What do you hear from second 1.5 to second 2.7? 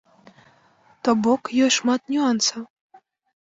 ёсць шмат нюансаў.